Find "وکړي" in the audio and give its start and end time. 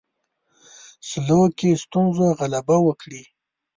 2.87-3.23